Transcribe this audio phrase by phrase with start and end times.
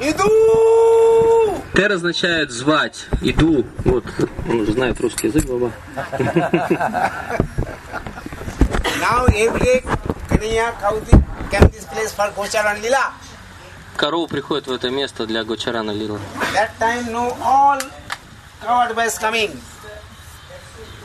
[0.00, 1.62] Иду!
[1.74, 3.64] Тер означает звать, иду.
[3.84, 4.04] Вот,
[4.48, 5.72] он уже знает русский язык, баба.
[9.00, 9.82] Now every day,
[10.28, 11.12] Kanaya Kauti
[11.50, 13.12] came this place for Gocharan Lila.
[13.96, 16.20] Корова приходит в это место для Гочарана Лила.
[16.54, 17.80] That time no all
[18.62, 19.50] covered coming.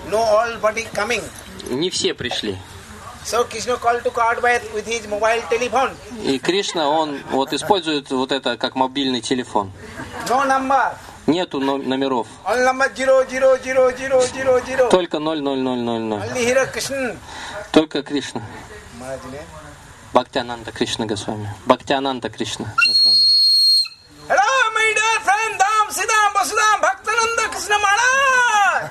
[0.10, 1.24] No all body coming.
[1.70, 2.58] Не все пришли.
[6.24, 9.72] И Кришна, он вот использует вот это как мобильный телефон.
[11.26, 12.28] Нету но- номеров.
[14.90, 16.20] Только 00000.
[16.20, 17.18] Only here Krishna.
[17.72, 18.42] Только Кришна.
[20.14, 21.50] Бхактиананда Кришна Госвами.
[21.66, 23.18] Бхактиананда Кришна Госвами.
[24.30, 28.84] Hello, my dear friend, Dham, Siddham, Vasudham, Bhaktananda Krishna Maharaj.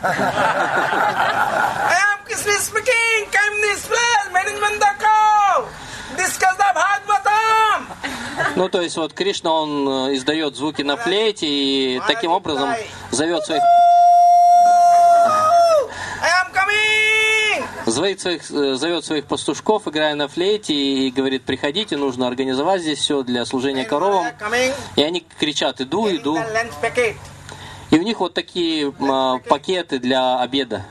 [1.95, 3.21] I am Krishna speaking.
[3.33, 5.65] Come this place, management the cow.
[6.19, 7.79] Discuss the Bhagavatam.
[8.63, 12.69] Ну, то есть вот Кришна, он э, издает звуки на флейте и таким образом
[13.11, 13.61] зовет своих,
[17.87, 23.01] зовет своих, э, зовет своих пастушков, играя на флейте и говорит, приходите, нужно организовать здесь
[23.01, 24.27] все для служения коровам.
[24.95, 26.37] И они кричат, иду, иду.
[27.91, 30.85] И у них вот такие м, пакеты для обеда.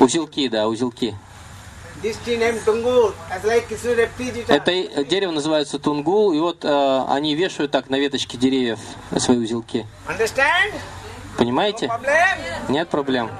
[0.00, 1.16] Узелки, да, узелки.
[4.48, 8.78] Это дерево называется тунгул, и вот э, они вешают так на веточке деревьев
[9.18, 9.86] свои узелки.
[10.06, 10.74] Understand?
[11.38, 11.88] Понимаете?
[12.68, 13.30] Нет проблем.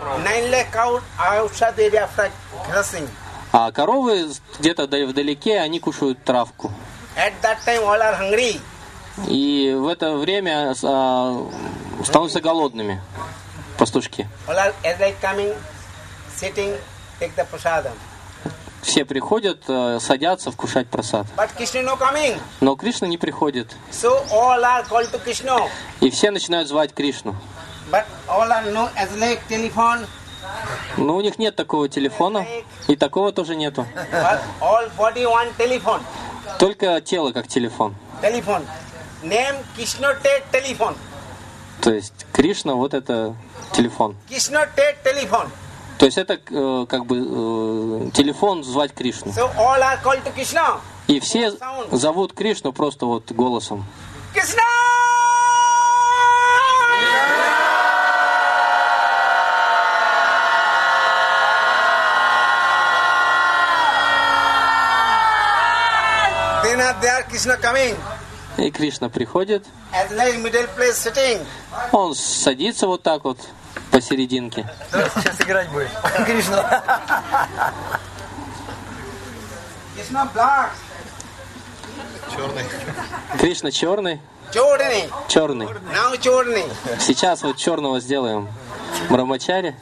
[2.70, 3.08] Crossing.
[3.52, 6.72] А коровы где-то да- вдалеке, они кушают травку.
[9.28, 11.46] И в это время а,
[12.04, 13.00] становятся голодными
[13.78, 14.28] пастушки.
[18.84, 21.26] Все приходят, э, садятся вкушать просад.
[22.60, 23.74] Но Кришна не приходит.
[26.00, 27.34] И все начинают звать Кришну.
[30.98, 32.46] Но у них нет такого телефона,
[32.86, 33.86] и такого тоже нету.
[36.58, 37.94] Только тело как телефон.
[39.22, 40.94] Name Krishna.
[41.80, 43.34] То есть Кришна вот это
[43.72, 44.14] телефон.
[45.98, 49.32] То есть это э, как бы э, телефон звать Кришну.
[49.32, 50.80] So all are called to Krishna.
[51.06, 51.52] И все
[51.92, 53.84] зовут Кришну просто вот голосом.
[67.60, 67.96] Coming.
[68.56, 69.66] И Кришна приходит,
[71.92, 73.38] он садится вот так вот
[73.94, 74.68] посерединке.
[74.90, 75.88] Сейчас играть будешь.
[76.26, 76.82] Кришна.
[79.96, 80.70] Krishna black.
[83.38, 84.20] Кришна черный,
[84.52, 85.08] Chodni.
[85.28, 85.66] черный.
[85.66, 86.64] Now Chodni.
[86.98, 88.48] Сейчас вот черного сделаем.
[89.08, 89.76] Брамачари.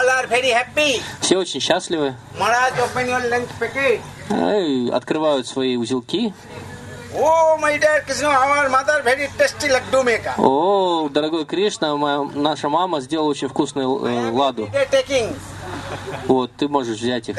[1.21, 2.15] Все очень счастливы.
[4.93, 6.33] Открывают свои узелки.
[7.13, 7.57] Oh.
[10.37, 14.69] О, дорогой Кришна, моя- наша мама сделала очень вкусную э, ладу.
[16.27, 17.37] Вот, ты можешь взять их.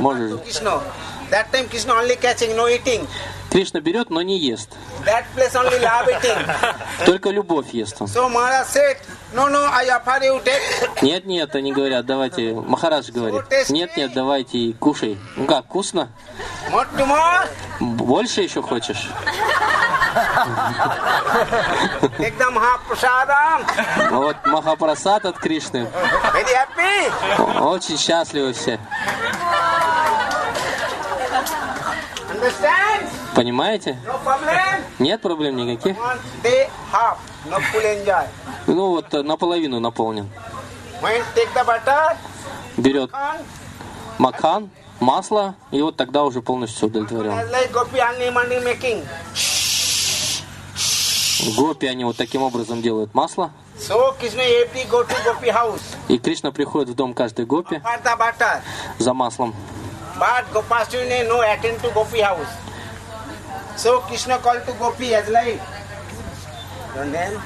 [0.00, 0.32] Можешь.
[1.30, 3.06] That time Krishna only catching, no eating.
[3.56, 4.68] Кришна берет, но не ест.
[7.06, 8.06] Только любовь ест он.
[11.00, 15.18] Нет, нет, они говорят, давайте, Махарадж говорит, нет, нет, давайте и кушай.
[15.36, 16.10] Ну как, вкусно?
[17.80, 19.08] Больше еще хочешь?
[24.10, 25.88] Вот Махапрасад от Кришны.
[27.62, 28.78] Очень счастливы все.
[32.28, 32.95] Understand?
[33.36, 33.98] Понимаете?
[34.98, 35.94] Нет проблем никаких.
[38.66, 40.28] Ну вот э, наполовину наполнен.
[42.78, 43.10] Берет
[44.18, 47.32] макан, масло, и вот тогда уже полностью удовлетворен.
[51.58, 53.50] Гопи, они вот таким образом делают масло.
[56.08, 57.82] И Кришна приходит в дом каждой гопи
[58.98, 59.54] за маслом.
[63.76, 65.60] So Krishna called to Gopi as like.
[66.96, 67.36] And then?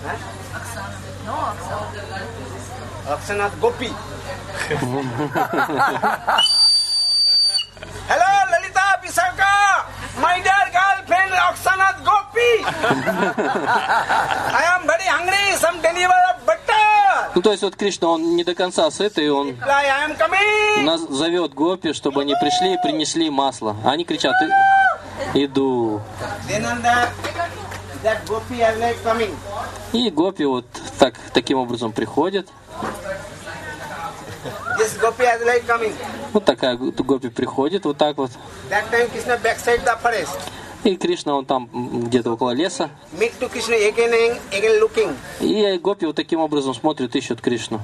[0.00, 0.16] Huh?
[1.26, 1.92] No, Aksanath.
[3.04, 3.92] Aksanath Gopi.
[8.08, 9.84] Hello, Lalita Pisarka.
[10.16, 12.64] My dear girlfriend, Aksanath Gopi.
[14.56, 14.64] I
[17.40, 19.56] Ну, то есть вот Кришна, он не до конца сыт, и он
[20.82, 23.74] нас зовет гопи, чтобы они пришли и принесли масло.
[23.82, 24.34] Они кричат,
[25.32, 26.02] «И- иду.
[29.94, 30.66] И гопи вот
[30.98, 31.92] так, таким образом
[35.66, 35.94] coming.
[36.34, 38.32] Вот такая гопи приходит, вот так вот.
[40.84, 41.68] И Кришна, он там
[42.06, 42.90] где-то около леса.
[45.40, 47.80] И гопи вот таким образом смотрят, ищут Кришну.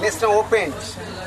[0.00, 0.72] Next time open.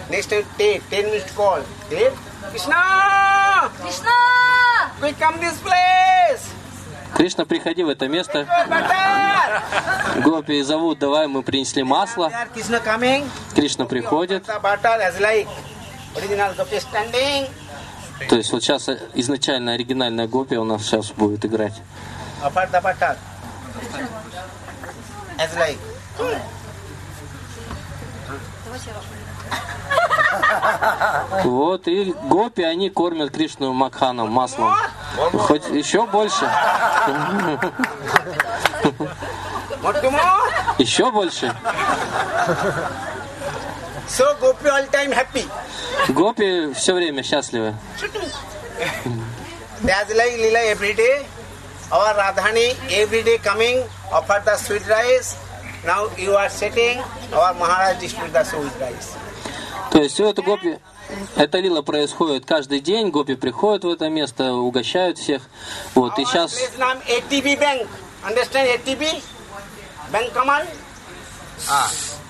[0.10, 0.81] Next time take.
[0.89, 1.62] Ten minutes call.
[1.89, 2.12] Take.
[2.51, 3.72] Krishna!
[3.81, 4.92] Кришна!
[5.00, 6.44] Quick come this place.
[7.16, 8.45] Кришна, приходи в это место.
[10.24, 12.31] Гопи зовут, давай, мы принесли масло.
[13.56, 14.45] Кришна приходит.
[18.30, 21.74] То есть вот сейчас изначально оригинальная гопи у нас сейчас будет играть.
[25.56, 25.78] Like.
[31.44, 34.75] Вот, и гопи, они кормят Кришну макханом, маслом.
[35.34, 36.50] Хоть еще больше?
[40.78, 41.54] Еще больше?
[44.08, 45.46] So gopi all time happy.
[46.10, 47.76] Гопи все время счастливы.
[49.84, 51.26] As like Lila every day.
[51.92, 55.38] Our Radhani every day coming, offer the sweet rice.
[55.86, 57.00] Now you are sitting,
[57.32, 59.16] our Maharaj distribute the sweet rice.
[59.92, 60.80] То есть все это гопи,
[61.38, 65.44] эта лила происходит каждый день, гопи приходят в это место, угощают всех.
[65.96, 67.88] Вот, и Our сейчас, place name ATB Bank.
[68.26, 69.22] Understand ATB?
[70.12, 70.68] Bank command?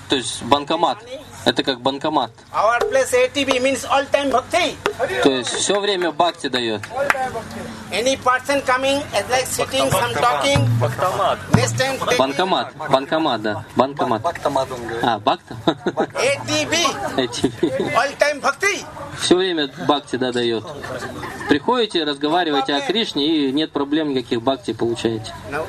[0.09, 0.99] то есть банкомат,
[1.47, 2.31] это как банкомат.
[2.53, 4.75] Our place ATB means all time bhakti.
[5.23, 6.81] То есть все время бхакти дает.
[7.91, 10.59] Any person coming as like sitting, some talking.
[11.55, 14.21] Next time take Банкомат, банкомат, да, банкомат.
[14.21, 15.03] Бактомат он говорит.
[15.03, 15.55] А, бакта?
[15.65, 16.73] ATB,
[17.95, 18.85] all time bhakti.
[19.21, 20.65] Все время бхакти да, дает.
[21.47, 25.33] Приходите, разговариваете о Кришне, и нет проблем никаких бхакти получаете.
[25.49, 25.65] Now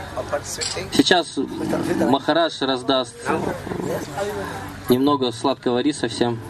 [0.92, 3.14] Сейчас Махарадж раздаст
[4.88, 6.40] немного сладкого риса всем.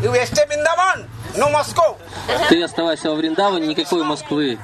[0.00, 0.44] You, you stay
[1.36, 1.96] no Moscow.
[2.48, 4.58] Ты оставайся во Вриндаване, никакой Москвы.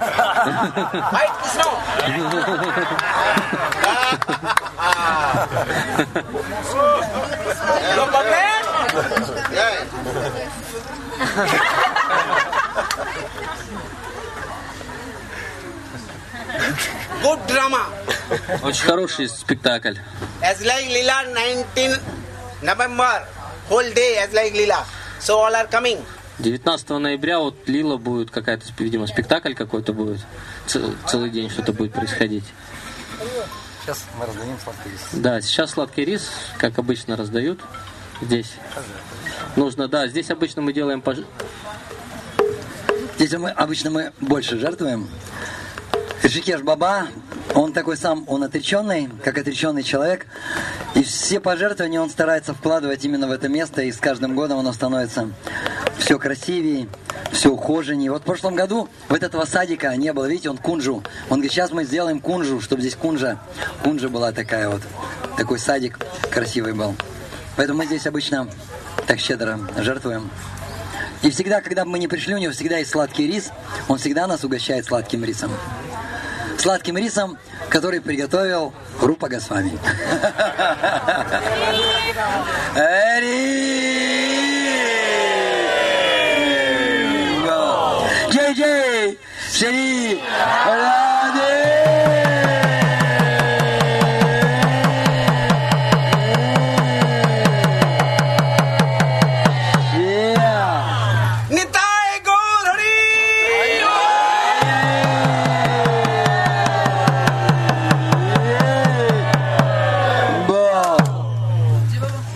[17.22, 17.86] Good drama.
[18.62, 19.96] Очень хороший спектакль.
[20.42, 21.98] As like Lila 19
[22.62, 23.26] November,
[23.68, 24.84] whole day as like Lila.
[25.20, 26.04] So all are coming.
[26.38, 30.20] 19 ноября вот Лила будет какая-то, видимо, спектакль какой-то будет.
[30.66, 32.44] Ц- Целый день что-то будет происходить.
[33.82, 35.00] Сейчас мы раздадим сладкий рис.
[35.12, 36.28] Да, сейчас сладкий рис,
[36.58, 37.60] как обычно, раздают
[38.20, 38.52] здесь.
[39.56, 41.24] Нужно, да, здесь обычно мы делаем пож-
[43.16, 45.08] Здесь мы обычно мы больше жертвуем.
[46.22, 47.08] Ришикеш Баба,
[47.54, 50.26] он такой сам, он отреченный, как отреченный человек.
[50.94, 54.72] И все пожертвования он старается вкладывать именно в это место, и с каждым годом оно
[54.72, 55.28] становится
[56.04, 56.88] все красивее,
[57.32, 58.10] все ухоженнее.
[58.10, 61.02] Вот в прошлом году вот этого садика не было, видите, он кунжу.
[61.30, 63.38] Он говорит, сейчас мы сделаем кунжу, чтобы здесь кунжа,
[63.82, 64.82] кунжа была такая вот,
[65.38, 65.98] такой садик
[66.30, 66.94] красивый был.
[67.56, 68.48] Поэтому мы здесь обычно
[69.06, 70.30] так щедро жертвуем.
[71.22, 73.50] И всегда, когда мы не пришли, у него всегда есть сладкий рис.
[73.88, 75.50] Он всегда нас угощает сладким рисом.
[76.58, 77.38] Сладким рисом,
[77.70, 79.78] который приготовил Рупа Госвами.
[82.76, 84.33] Джей-джей!
[89.50, 91.13] Shri Ram.